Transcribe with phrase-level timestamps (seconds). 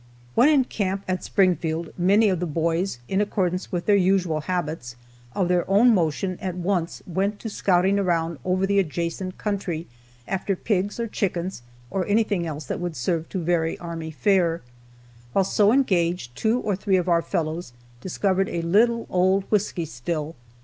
[0.33, 4.95] When in camp at Springfield, many of the boys, in accordance with their usual habits,
[5.35, 9.85] of their own motion at once went to scouting around over the adjacent country,
[10.27, 11.61] after pigs, or chickens,
[11.91, 14.63] or anything else that would serve to vary army fare.
[15.33, 17.71] While so engaged two or three of our fellows
[18.01, 20.35] discovered a little old whisky still.